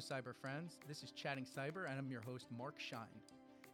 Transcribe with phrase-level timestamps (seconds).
[0.00, 0.78] Cyber friends.
[0.88, 3.20] This is Chatting Cyber, and I'm your host, Mark Shine.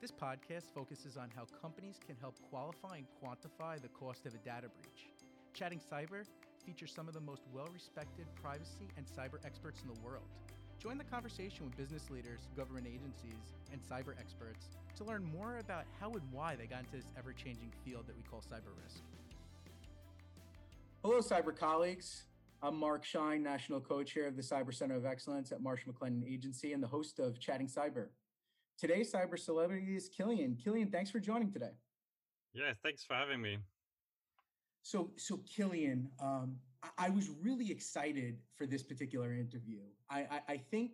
[0.01, 4.39] This podcast focuses on how companies can help qualify and quantify the cost of a
[4.39, 5.07] data breach.
[5.55, 6.25] Chatting Cyber
[6.65, 10.27] features some of the most well respected privacy and cyber experts in the world.
[10.81, 14.67] Join the conversation with business leaders, government agencies, and cyber experts
[14.97, 18.17] to learn more about how and why they got into this ever changing field that
[18.17, 19.01] we call cyber risk.
[21.03, 22.25] Hello, cyber colleagues.
[22.63, 26.73] I'm Mark Shine, National Co-Chair of the Cyber Center of Excellence at Marsh McLennan Agency
[26.73, 28.09] and the host of Chatting Cyber.
[28.79, 30.57] Today's cyber celebrity is Kilian.
[30.57, 31.73] Kilian, thanks for joining today.
[32.55, 33.59] Yeah, thanks for having me.
[34.83, 39.81] So, so Kilian, um, I, I, was really excited for this particular interview.
[40.11, 40.93] I, I, I think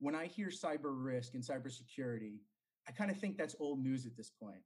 [0.00, 2.38] when I hear cyber risk and cybersecurity,
[2.88, 4.62] I kind of think that's old news at this point.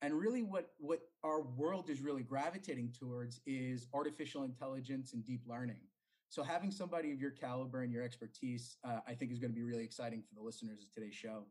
[0.00, 5.42] And really, what what our world is really gravitating towards is artificial intelligence and deep
[5.46, 5.76] learning.
[6.32, 9.54] So having somebody of your caliber and your expertise, uh, I think is going to
[9.54, 11.44] be really exciting for the listeners of today's show.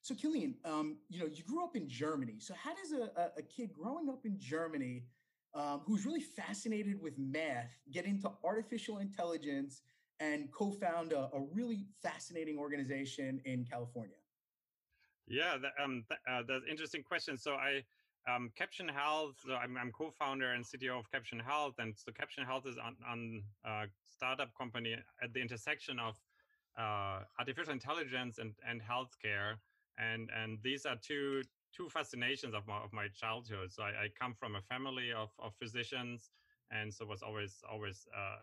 [0.00, 2.36] So Kilian, um, you know, you grew up in Germany.
[2.38, 5.06] So how does a, a kid growing up in Germany
[5.54, 9.82] um, who's really fascinated with math get into artificial intelligence
[10.20, 14.14] and co-found a, a really fascinating organization in California?
[15.26, 17.36] Yeah, that, um, that, uh, that's interesting question.
[17.36, 17.82] So I
[18.28, 19.34] um, Caption Health.
[19.46, 22.96] So I'm, I'm, co-founder and CTO of Caption Health, and so Caption Health is on,
[23.08, 26.16] on a startup company at the intersection of
[26.78, 29.56] uh, artificial intelligence and and healthcare,
[29.98, 31.42] and and these are two
[31.76, 33.72] two fascinations of my of my childhood.
[33.72, 36.30] So I, I come from a family of of physicians,
[36.70, 38.38] and so was always always uh,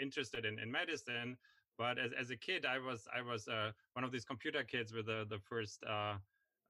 [0.00, 1.36] interested in in medicine.
[1.78, 4.92] But as, as a kid, I was I was uh, one of these computer kids
[4.92, 6.14] with the the first uh,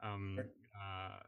[0.02, 0.38] um,
[0.74, 1.20] uh,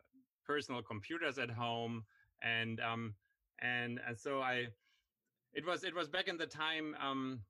[0.44, 2.04] personal computers at home
[2.42, 3.14] and um
[3.60, 4.66] and and so i
[5.52, 7.40] it was it was back in the time um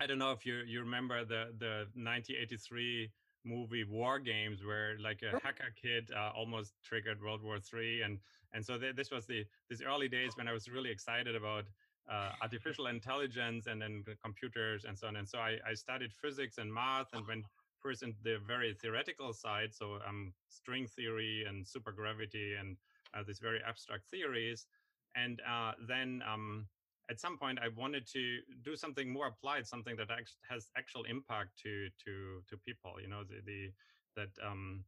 [0.00, 3.10] i don't know if you you remember the the 1983
[3.44, 8.18] movie war games where like a hacker kid uh, almost triggered world war three and
[8.52, 11.64] and so th- this was the these early days when i was really excited about
[12.10, 16.58] uh, artificial intelligence and then computers and so on and so I, I studied physics
[16.58, 17.44] and math and went
[17.80, 22.76] first in the very theoretical side, so um, string theory and supergravity and
[23.14, 24.66] uh, these very abstract theories.
[25.14, 26.68] And uh, then um,
[27.10, 31.04] at some point, I wanted to do something more applied, something that act- has actual
[31.04, 33.00] impact to to to people.
[33.00, 33.72] You know, the, the
[34.16, 34.84] that um,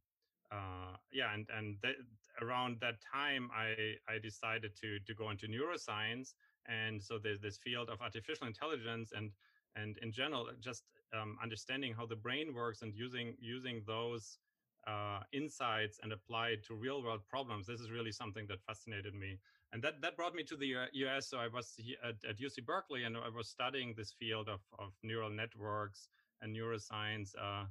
[0.51, 1.97] uh, yeah, and and th-
[2.41, 6.33] around that time, I I decided to to go into neuroscience,
[6.67, 9.31] and so there's this field of artificial intelligence and
[9.75, 14.39] and in general just um, understanding how the brain works and using using those
[14.87, 19.13] uh, insights and apply it to real world problems this is really something that fascinated
[19.13, 19.37] me.
[19.73, 23.03] And that that brought me to the us so i was at, at uc berkeley
[23.03, 26.09] and i was studying this field of, of neural networks
[26.41, 27.65] and neuroscience uh,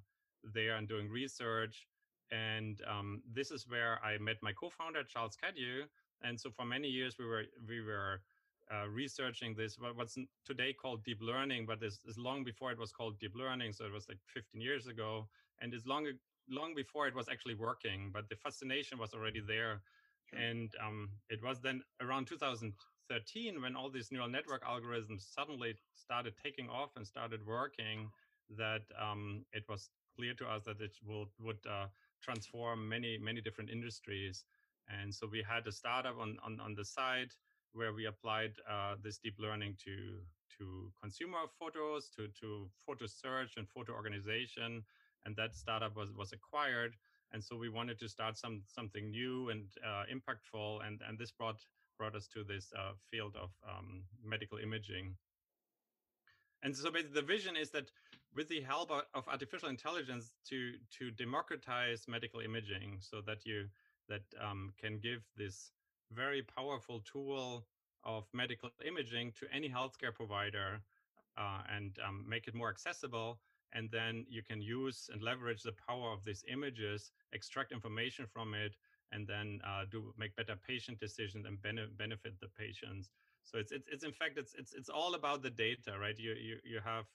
[0.54, 1.86] there and doing research.
[2.32, 5.84] And um, this is where i met my co-founder charles Cadieu.
[6.22, 8.22] And so for many years we were we were
[8.72, 12.92] uh, researching this what's today called deep learning but this is long before it was
[12.92, 15.26] called deep learning so it was like 15 years ago
[15.60, 16.06] and it's long
[16.48, 19.80] long before it was actually working but the fascination was already there
[20.28, 20.38] sure.
[20.38, 26.34] and um, it was then around 2013 when all these neural network algorithms suddenly started
[26.42, 28.08] taking off and started working
[28.56, 31.86] that um, it was clear to us that it will would uh,
[32.22, 34.44] transform many many different industries
[34.88, 37.30] and so we had a startup on on, on the side
[37.72, 40.20] where we applied uh, this deep learning to
[40.58, 44.84] to consumer photos, to to photo search and photo organization,
[45.24, 46.94] and that startup was was acquired.
[47.32, 51.30] And so we wanted to start some something new and uh, impactful, and and this
[51.30, 51.60] brought
[51.98, 55.16] brought us to this uh, field of um, medical imaging.
[56.62, 57.90] And so the vision is that
[58.34, 63.68] with the help of artificial intelligence to to democratize medical imaging, so that you
[64.08, 65.70] that um, can give this
[66.12, 67.66] very powerful tool
[68.04, 70.74] of medical imaging to any healthcare provider
[71.36, 73.40] uh, and um, make it more accessible.
[73.72, 78.54] And then you can use and leverage the power of these images, extract information from
[78.54, 78.76] it,
[79.12, 83.10] and then uh, do make better patient decisions and bene- benefit the patients.
[83.44, 86.18] So it's, it's it's in fact it's it's it's all about the data, right?
[86.18, 87.06] You you you have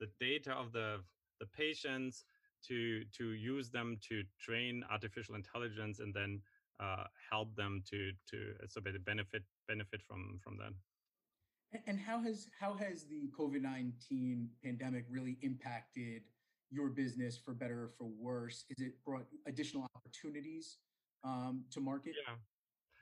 [0.00, 1.00] the data of the
[1.40, 2.24] the patients
[2.64, 6.42] to to use them to train artificial intelligence and then
[6.80, 10.72] uh, help them to to so they benefit benefit from from that.
[11.86, 16.22] And how has how has the COVID nineteen pandemic really impacted
[16.70, 18.64] your business for better or for worse?
[18.70, 20.78] Is it brought additional opportunities
[21.22, 22.14] um, to market?
[22.26, 22.34] Yeah.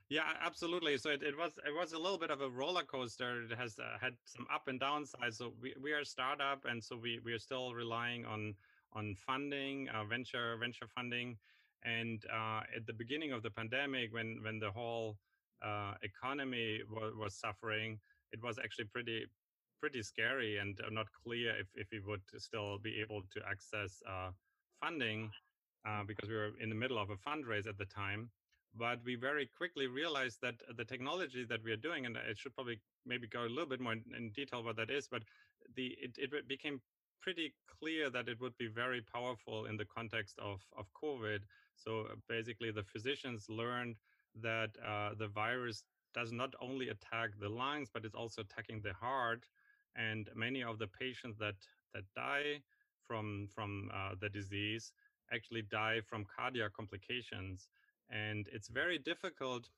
[0.09, 0.99] Yeah, absolutely.
[0.99, 3.45] So it, it was it was a little bit of a roller coaster.
[3.45, 5.39] It has uh, had some up and down sides.
[5.39, 8.55] So we, we are a startup, and so we, we are still relying on
[8.93, 11.39] on funding, uh, venture venture funding,
[11.85, 15.17] and uh, at the beginning of the pandemic, when when the whole
[15.65, 17.99] uh, economy was, was suffering,
[18.33, 19.27] it was actually pretty
[19.81, 24.03] pretty scary and uh, not clear if if we would still be able to access
[24.09, 24.31] uh,
[24.81, 25.31] funding
[26.07, 28.31] because we were in the middle of a fundraise at the time.
[28.75, 32.55] But we very quickly realized that the technology that we are doing and i should
[32.55, 35.23] probably maybe go a little bit more in, in detail what that is but
[35.77, 36.81] the it, it became
[37.21, 41.41] pretty clear that it would be very powerful in the context of of covid
[41.77, 43.97] so uh, basically the physicians learned
[44.41, 45.85] that uh, the virus
[46.15, 49.47] does not only attack the lungs but it's also attacking the heart
[49.97, 51.55] and many of the patients that
[51.95, 52.61] that die
[53.07, 54.93] from from uh, the disease
[55.33, 57.69] actually die from cardiac complications
[58.11, 59.69] and it's very difficult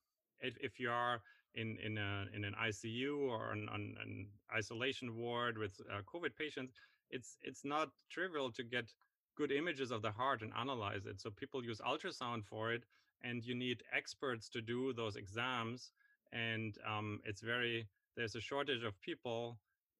[0.41, 1.21] if, if you are
[1.55, 6.73] in in, a, in an ICU or an, an isolation ward with uh, COVID patients.
[7.11, 8.93] It's it's not trivial to get
[9.37, 11.21] good images of the heart and analyze it.
[11.21, 12.85] So people use ultrasound for it,
[13.23, 15.93] and you need experts to do those exams.
[16.33, 17.87] And um, it's very
[18.17, 19.59] there's a shortage of people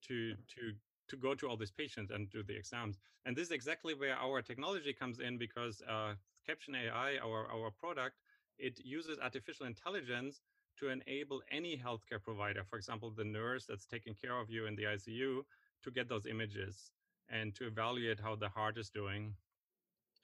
[0.09, 0.73] to to
[1.09, 2.99] to go to all these patients and do the exams.
[3.27, 6.15] And this is exactly where our technology comes in because uh,
[6.47, 8.17] Caption AI, our our product,
[8.59, 10.41] it uses artificial intelligence
[10.79, 14.75] to enable any healthcare provider, for example, the nurse that's taking care of you in
[14.75, 15.43] the ICU,
[15.85, 16.91] to get those images
[17.29, 19.35] and to evaluate how the heart is doing.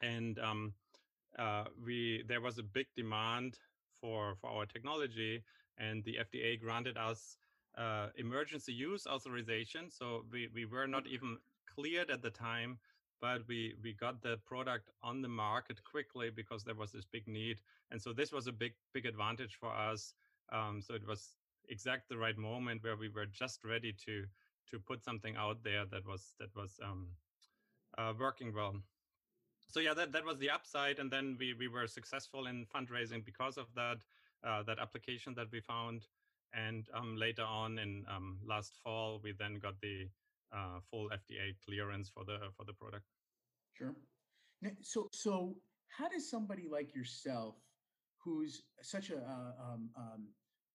[0.02, 0.74] And um,
[1.38, 3.58] uh, we there was a big demand
[4.00, 5.42] for for our technology,
[5.78, 7.36] and the FDA granted us
[7.76, 9.90] uh, emergency use authorization.
[9.90, 11.38] So we we were not even
[11.74, 12.78] cleared at the time
[13.20, 17.26] but we we got the product on the market quickly because there was this big
[17.28, 17.60] need
[17.90, 20.14] and so this was a big big advantage for us
[20.52, 21.36] um, so it was
[21.68, 24.24] exact the right moment where we were just ready to
[24.70, 27.08] to put something out there that was that was um,
[27.98, 28.74] uh, working well
[29.68, 33.24] so yeah that, that was the upside and then we we were successful in fundraising
[33.24, 33.98] because of that
[34.46, 36.06] uh, that application that we found
[36.52, 40.08] and um, later on in um, last fall we then got the
[40.52, 43.04] uh, full FDA clearance for the for the product.
[43.74, 43.94] Sure.
[44.82, 45.56] So so
[45.88, 47.56] how does somebody like yourself,
[48.22, 50.28] who's such a uh, um, um,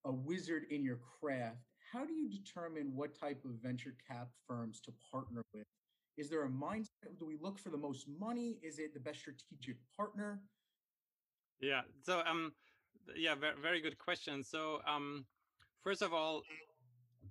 [0.05, 1.57] a wizard in your craft,
[1.95, 5.65] how do you determine what type of venture cap firms to partner with?
[6.17, 7.17] Is there a mindset?
[7.19, 8.57] Do we look for the most money?
[8.61, 10.41] Is it the best strategic partner?
[11.61, 11.81] Yeah.
[12.03, 12.51] So um,
[13.15, 14.43] yeah, very, good question.
[14.43, 15.25] So um,
[15.83, 16.41] first of all,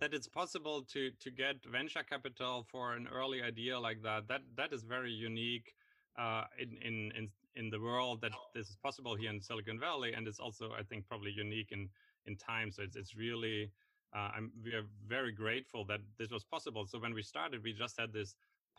[0.01, 4.41] that it's possible to to get venture capital for an early idea like that that
[4.57, 5.73] that is very unique
[6.19, 10.13] uh, in in in in the world that this is possible here in Silicon Valley,
[10.15, 11.89] and it's also I think probably unique in
[12.27, 12.73] in time.
[12.73, 13.71] So it's it's really
[14.19, 16.87] I'm we are very grateful that this was possible.
[16.87, 18.35] So when we started, we just had this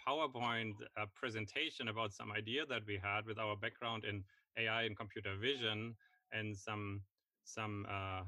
[0.08, 4.24] PowerPoint uh, presentation about some idea that we had with our background in
[4.58, 5.96] AI and computer vision
[6.32, 7.02] and some
[7.44, 8.24] some uh,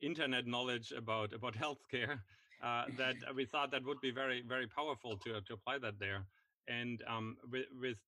[0.00, 2.20] internet knowledge about about healthcare
[2.62, 6.26] uh, that we thought that would be very very powerful to to apply that there.
[6.68, 7.98] And um, with with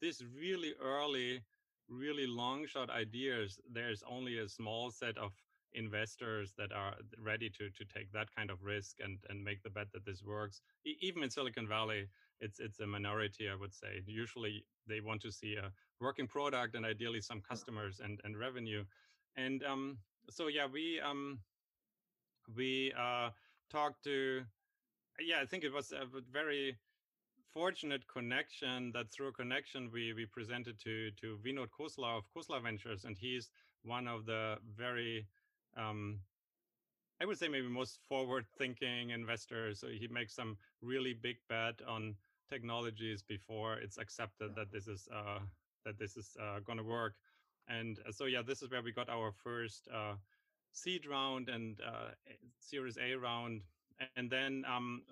[0.00, 1.42] this really early,
[1.88, 5.32] really long shot ideas, there's only a small set of
[5.74, 9.70] investors that are ready to to take that kind of risk and and make the
[9.70, 10.60] bet that this works.
[10.86, 12.08] E- even in Silicon Valley,
[12.40, 14.02] it's it's a minority, I would say.
[14.06, 18.84] Usually, they want to see a working product and ideally some customers and and revenue.
[19.36, 19.98] And um,
[20.30, 21.40] so yeah, we um,
[22.54, 23.30] we uh,
[23.70, 24.42] talked to
[25.20, 26.76] yeah, I think it was a very
[27.52, 32.62] fortunate connection that through a connection we we presented to to Vinod Khosla of Khosla
[32.62, 33.50] Ventures, and he's
[33.82, 35.26] one of the very
[35.76, 36.20] um,
[37.20, 39.80] I would say maybe most forward-thinking investors.
[39.80, 42.16] So he makes some really big bet on
[42.50, 45.40] technologies before it's accepted that this is uh,
[45.84, 47.14] that this is uh, going to work.
[47.68, 50.14] And uh, so, yeah, this is where we got our first uh,
[50.72, 52.10] seed round and uh,
[52.58, 53.62] Series A round.
[54.00, 55.02] And then um,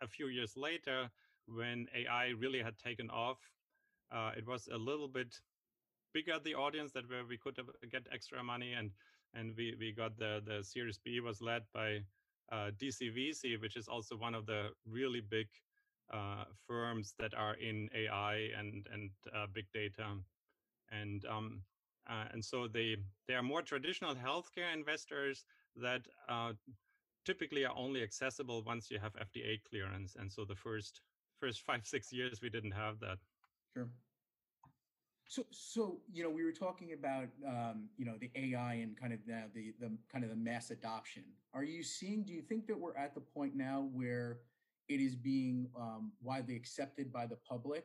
[0.00, 1.10] a few years later,
[1.46, 3.38] when AI really had taken off,
[4.12, 5.40] uh, it was a little bit
[6.12, 7.58] bigger the audience that where we could
[7.90, 8.90] get extra money and
[9.34, 12.04] and we we got the the Series B was led by
[12.50, 15.48] uh, DCVC, which is also one of the really big
[16.12, 20.16] uh, firms that are in AI and and uh, big data,
[20.90, 21.62] and um,
[22.08, 22.96] uh, and so they
[23.28, 25.44] they are more traditional healthcare investors
[25.76, 26.52] that uh,
[27.24, 30.16] typically are only accessible once you have FDA clearance.
[30.18, 31.00] And so the first
[31.40, 33.18] first five six years we didn't have that.
[33.74, 33.88] Sure.
[35.28, 39.12] So, so you know, we were talking about um, you know the AI and kind
[39.12, 41.24] of now the the kind of the mass adoption.
[41.54, 42.24] Are you seeing?
[42.24, 44.40] Do you think that we're at the point now where
[44.88, 47.84] it is being um, widely accepted by the public?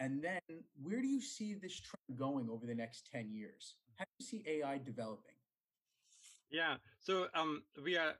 [0.00, 0.40] And then,
[0.82, 3.76] where do you see this trend going over the next ten years?
[3.96, 5.34] How do you see AI developing?
[6.50, 8.14] Yeah, so um, we are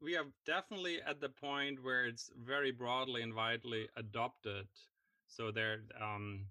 [0.00, 4.66] we are definitely at the point where it's very broadly and widely adopted.
[5.26, 6.46] So there um,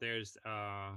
[0.00, 0.92] there's uh,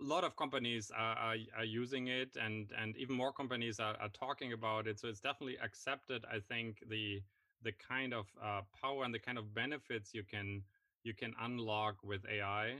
[0.00, 3.96] a lot of companies are, are, are, using it and and even more companies are,
[4.00, 4.98] are, talking about it.
[4.98, 7.22] So it's definitely accepted i think the
[7.62, 10.62] the kind of uh, power and the kind of benefits you can
[11.04, 12.76] you can unlock with ai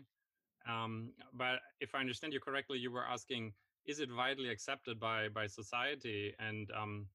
[0.69, 3.53] um, but if i understand you correctly you were asking
[3.87, 6.35] is it widely accepted by by society?
[6.39, 7.07] And um,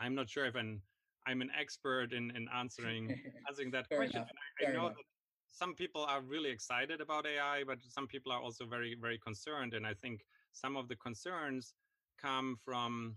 [0.00, 0.80] i'm not sure if an
[1.26, 3.04] i'm an expert in in answering
[3.48, 4.24] answering that question
[4.60, 5.06] I, I, know that
[5.54, 9.72] some people are really excited about AI, but some people are also very, very concerned.
[9.72, 11.74] And I think some of the concerns
[12.20, 13.16] come from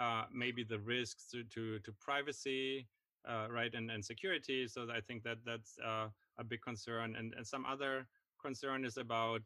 [0.00, 2.88] uh, maybe the risks to to, to privacy,
[3.28, 4.66] uh, right, and, and security.
[4.66, 7.16] So I think that that's uh, a big concern.
[7.16, 8.06] And, and some other
[8.40, 9.42] concern is about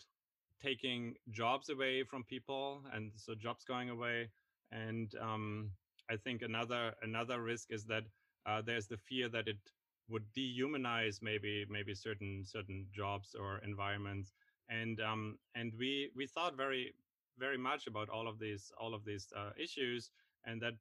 [0.62, 4.28] taking jobs away from people, and so jobs going away.
[4.70, 5.70] And um,
[6.08, 8.04] I think another another risk is that
[8.46, 9.58] uh, there's the fear that it
[10.08, 14.32] would dehumanize maybe maybe certain certain jobs or environments.
[14.68, 16.94] And um and we we thought very
[17.38, 20.10] very much about all of these all of these uh, issues
[20.44, 20.74] and that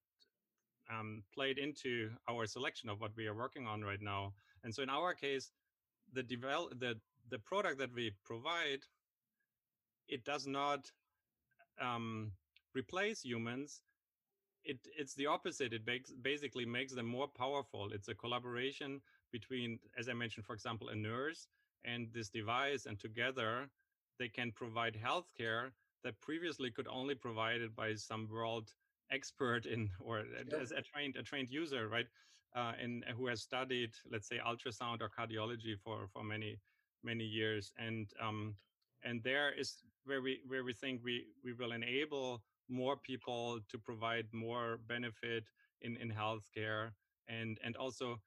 [0.89, 4.33] um, played into our selection of what we are working on right now.
[4.63, 5.51] And so in our case
[6.13, 6.95] the develop the
[7.29, 8.83] the product that we provide
[10.07, 10.91] it does not
[11.81, 12.31] um,
[12.73, 13.81] replace humans.
[14.63, 15.73] It it's the opposite.
[15.73, 17.91] It makes basically makes them more powerful.
[17.93, 21.47] It's a collaboration between, as I mentioned, for example, a nurse
[21.85, 23.69] and this device, and together
[24.19, 25.71] they can provide healthcare
[26.03, 28.73] that previously could only provided by some world
[29.11, 30.57] expert in or yeah.
[30.57, 32.07] as a trained a trained user, right?
[32.55, 36.57] Uh, and who has studied, let's say, ultrasound or cardiology for for many
[37.03, 38.55] many years, and um,
[39.03, 43.77] and there is where we where we think we we will enable more people to
[43.77, 45.43] provide more benefit
[45.81, 46.91] in in healthcare
[47.27, 48.19] and and also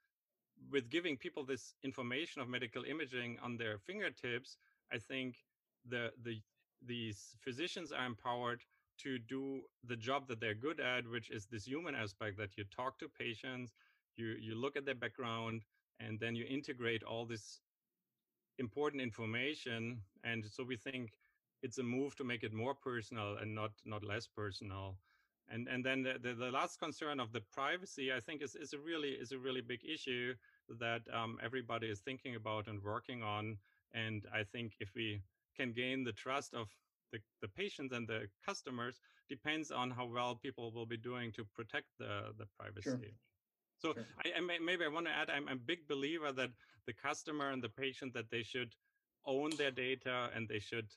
[0.71, 4.57] with giving people this information of medical imaging on their fingertips,
[4.93, 5.37] I think
[5.89, 6.41] the the
[6.87, 8.63] these physicians are empowered
[8.99, 12.65] to do the job that they're good at, which is this human aspect that you
[12.65, 13.73] talk to patients,
[14.17, 15.65] you you look at their background,
[15.99, 17.61] and then you integrate all this
[18.59, 20.03] important information.
[20.25, 21.13] And so we think
[21.63, 24.97] it's a move to make it more personal and not not less personal.
[25.49, 28.73] And and then the, the, the last concern of the privacy, I think, is, is
[28.73, 30.35] a really is a really big issue
[30.79, 33.57] that um, everybody is thinking about and working on.
[33.93, 35.21] And I think if we
[35.57, 36.69] can gain the trust of
[37.13, 41.45] the, the patients and the customers depends on how well people will be doing to
[41.55, 42.83] protect the, the privacy.
[42.83, 42.99] Sure.
[43.79, 44.05] So sure.
[44.25, 46.51] I, I may, maybe I want to add, I'm a big believer that
[46.87, 48.75] the customer and the patient that they should
[49.27, 50.89] own their data and they should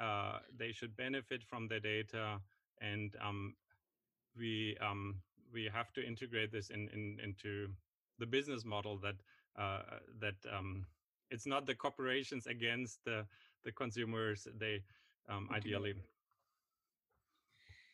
[0.00, 2.40] uh, they should benefit from their data
[2.80, 3.54] and um,
[4.36, 5.16] we um,
[5.52, 7.68] we have to integrate this in, in into
[8.20, 9.16] the business model that
[9.58, 9.82] uh,
[10.20, 10.86] that um,
[11.30, 13.26] it's not the corporations against the
[13.64, 14.46] the consumers.
[14.58, 14.82] They
[15.28, 15.94] um, ideally.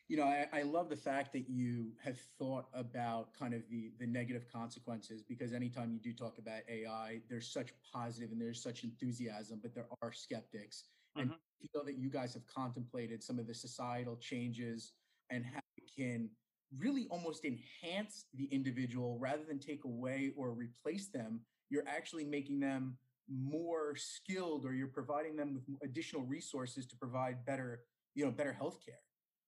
[0.09, 3.91] You know, I, I love the fact that you have thought about kind of the
[3.99, 8.61] the negative consequences because anytime you do talk about AI, there's such positive and there's
[8.61, 10.83] such enthusiasm, but there are skeptics.
[11.15, 11.67] And mm-hmm.
[11.73, 14.93] feel that you guys have contemplated some of the societal changes
[15.31, 16.29] and how it can
[16.75, 21.41] really almost enhance the individual rather than take away or replace them.
[21.69, 22.97] You're actually making them
[23.29, 27.81] more skilled or you're providing them with additional resources to provide better,
[28.15, 29.01] you know, better healthcare.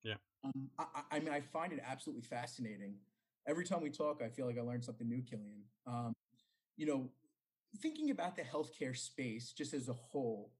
[0.03, 0.15] Yeah.
[0.43, 2.95] Um, I, I, mean, I find it absolutely fascinating.
[3.47, 5.63] Every time we talk, I feel like I learned something new, Kilian.
[5.87, 6.13] Um,
[6.77, 7.09] you know,
[7.81, 10.51] thinking about the healthcare space just as a whole,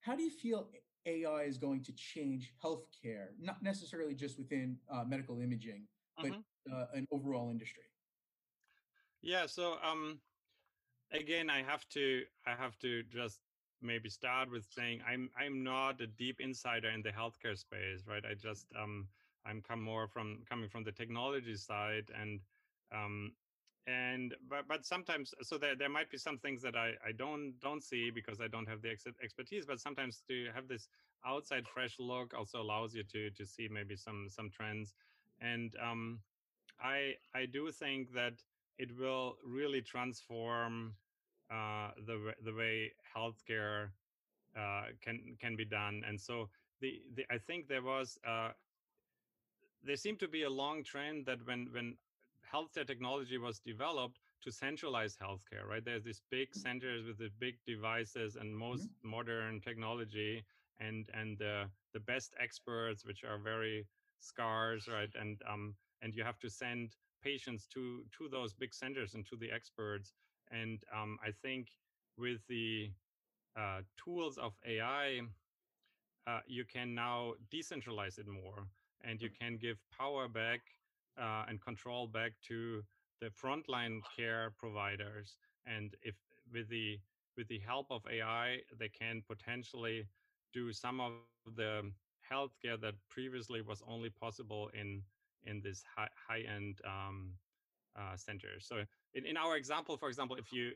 [0.00, 0.68] how do you feel
[1.06, 5.84] AI is going to change healthcare, not necessarily just within uh, medical imaging,
[6.20, 6.72] but mm-hmm.
[6.72, 7.82] uh, an overall industry?
[9.22, 9.46] Yeah.
[9.46, 10.20] So um,
[11.12, 13.40] again, I have to I have to just
[13.80, 18.24] maybe start with saying I'm I'm not a deep insider in the healthcare space, right?
[18.28, 19.06] I just um,
[19.46, 22.40] I'm come more from coming from the technology side and
[22.94, 23.32] um,
[23.86, 27.54] and but but sometimes so there, there might be some things that I, I don't
[27.60, 30.88] don't see because I don't have the ex- expertise but sometimes to have this
[31.26, 34.94] outside fresh look also allows you to to see maybe some some trends
[35.40, 36.20] and um,
[36.80, 38.34] I I do think that
[38.78, 40.94] it will really transform
[41.50, 43.90] uh, the the way healthcare
[44.56, 46.02] uh, can can be done.
[46.06, 46.48] And so
[46.80, 48.50] the, the I think there was uh,
[49.82, 51.96] there seemed to be a long trend that when when
[52.52, 55.84] healthcare technology was developed to centralize healthcare, right?
[55.84, 56.60] There's these big mm-hmm.
[56.60, 59.10] centers with the big devices and most mm-hmm.
[59.10, 60.44] modern technology
[60.80, 63.86] and and uh, the best experts, which are very
[64.20, 65.10] scarce, right?
[65.14, 69.36] And um and you have to send patients to to those big centers and to
[69.36, 70.14] the experts.
[70.50, 71.68] And um, I think
[72.16, 72.92] with the
[73.56, 75.20] uh, tools of AI,
[76.26, 78.68] uh, you can now decentralize it more,
[79.02, 80.60] and you can give power back
[81.18, 82.82] uh, and control back to
[83.20, 85.38] the frontline care providers.
[85.66, 86.16] And if
[86.52, 87.00] with the
[87.36, 90.08] with the help of AI, they can potentially
[90.52, 91.52] do some of the
[92.32, 95.02] healthcare that previously was only possible in
[95.44, 97.32] in this high high end um,
[97.98, 98.66] uh, centers.
[98.66, 100.72] So in, in our example, for example, if you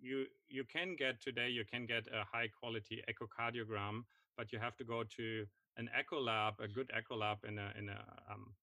[0.00, 4.04] you you can get today you can get a high quality echocardiogram,
[4.36, 7.72] but you have to go to an echo lab, a good echo lab in a
[7.78, 8.54] in a um,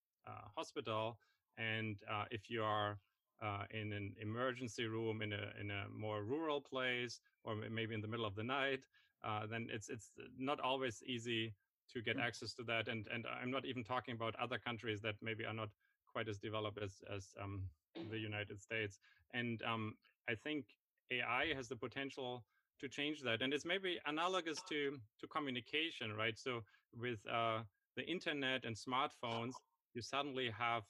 [0.55, 1.17] hospital,
[1.57, 2.97] and uh, if you are
[3.41, 8.01] uh, in an emergency room in a in a more rural place or maybe in
[8.01, 8.81] the middle of the night,
[9.23, 11.53] uh, then it's it's not always easy
[11.93, 12.23] to get mm.
[12.23, 12.87] access to that.
[12.87, 15.69] And and I'm not even talking about other countries that maybe are not
[16.11, 17.63] quite as developed as as um,
[18.09, 18.99] the United States.
[19.33, 19.95] And um,
[20.29, 20.65] I think
[21.11, 22.43] AI has the potential
[22.79, 23.41] to change that.
[23.41, 26.37] And it's maybe analogous to to communication, right?
[26.37, 26.63] So
[26.97, 27.59] with uh,
[27.95, 29.53] the internet and smartphones,
[29.93, 30.83] you suddenly have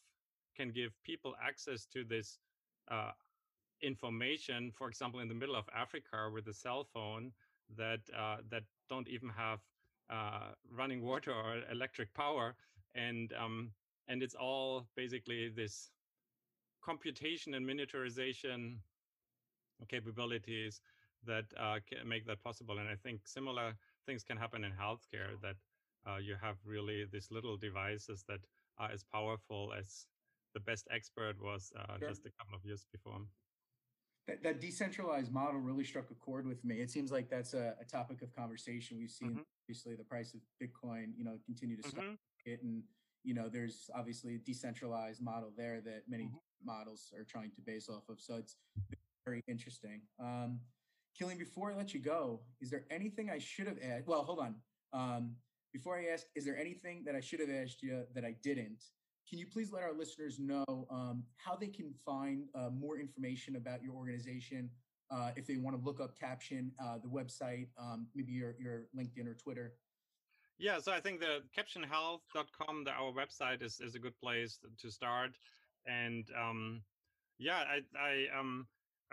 [0.56, 2.40] can give people access to this
[2.92, 3.12] uh,
[3.82, 4.72] information.
[4.72, 7.32] For example, in the middle of Africa with a cell phone
[7.78, 9.60] that uh, that don't even have
[10.10, 12.56] uh, running water or electric power,
[12.96, 13.72] and um,
[14.08, 15.92] and it's all basically this
[16.84, 18.78] computation and miniaturization
[19.88, 20.82] capabilities
[21.26, 22.80] that uh, can make that possible.
[22.80, 23.74] And I think similar
[24.06, 25.56] things can happen in healthcare that
[26.08, 28.40] uh, you have really these little devices that
[28.78, 30.08] are as powerful as
[30.54, 32.10] the best expert was uh, sure.
[32.10, 33.20] just a couple of years before.
[34.28, 36.82] That, that, decentralized model really struck a chord with me.
[36.82, 39.00] It seems like that's a, a topic of conversation.
[39.00, 39.42] We've seen mm-hmm.
[39.64, 42.14] obviously the price of Bitcoin, you know, continue to mm-hmm.
[42.46, 42.84] and
[43.24, 46.66] you know, there's obviously a decentralized model there that many mm-hmm.
[46.66, 48.22] models are trying to base off of.
[48.22, 48.56] So it's
[49.26, 50.02] very interesting.
[50.20, 50.60] Um,
[51.20, 54.08] Kilian, before I let you go, is there anything I should have asked?
[54.08, 54.56] Well, hold on.
[54.94, 55.36] Um,
[55.74, 58.84] before I ask, is there anything that I should have asked you that I didn't?
[59.30, 63.56] Can you please let our listeners know um, how they can find uh, more information
[63.56, 64.70] about your organization
[65.12, 68.86] uh, if they want to look up Caption, uh, the website, um, maybe your, your
[68.98, 69.74] LinkedIn or Twitter?
[70.58, 74.92] Yeah, so I think the captionhealth.com, the, our website is, is a good place to
[74.92, 75.32] start.
[75.86, 76.82] And um,
[77.38, 78.68] yeah, I, I um,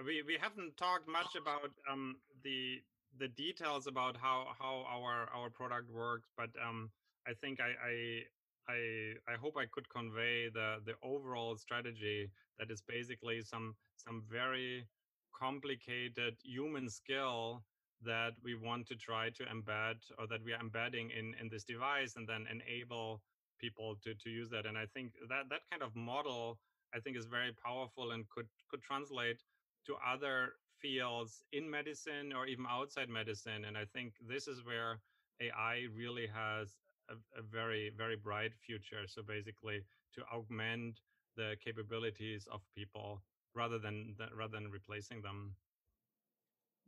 [0.05, 2.83] we, we haven't talked much about um, the
[3.19, 6.91] the details about how, how our our product works, but um,
[7.27, 8.23] I think I, I
[8.69, 14.23] I I hope I could convey the the overall strategy that is basically some some
[14.31, 14.87] very
[15.35, 17.65] complicated human skill
[18.03, 21.65] that we want to try to embed or that we are embedding in in this
[21.65, 23.23] device and then enable
[23.59, 24.67] people to to use that.
[24.67, 26.59] And i think that that kind of model
[26.95, 29.43] i think is very powerful and could could translate
[29.87, 33.65] to other fields in medicine or even outside medicine.
[33.65, 35.01] And i think this is where
[35.41, 36.77] ai really has
[37.09, 39.81] a, a very very bright future so basically
[40.15, 41.01] to augment
[41.37, 43.23] the capabilities of people
[43.55, 45.55] rather than, rather than replacing them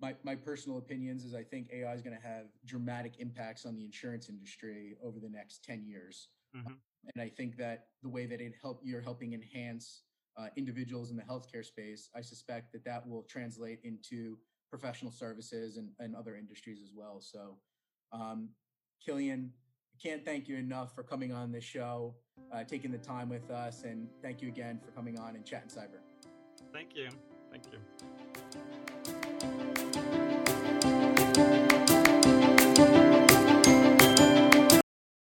[0.00, 3.74] my, my personal opinions is I think AI is going to have dramatic impacts on
[3.74, 6.28] the insurance industry over the next 10 years.
[6.57, 6.74] Mm-hmm.
[7.14, 10.02] And I think that the way that it help you're helping enhance
[10.37, 14.37] uh, individuals in the healthcare space, I suspect that that will translate into
[14.70, 17.20] professional services and, and other industries as well.
[17.20, 17.57] So,
[18.12, 18.50] um,
[19.07, 19.50] Kilian,
[20.02, 22.14] can't thank you enough for coming on this show,
[22.52, 25.68] uh, taking the time with us, and thank you again for coming on and chatting
[25.68, 26.00] cyber.
[26.72, 27.08] Thank you.
[27.50, 27.64] Thank
[31.56, 31.67] you.